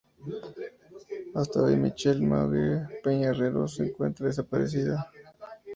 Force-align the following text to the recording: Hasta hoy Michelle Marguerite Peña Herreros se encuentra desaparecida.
Hasta 1.35 1.61
hoy 1.61 1.75
Michelle 1.75 2.25
Marguerite 2.25 3.01
Peña 3.03 3.27
Herreros 3.27 3.75
se 3.75 3.83
encuentra 3.85 4.25
desaparecida. 4.25 5.11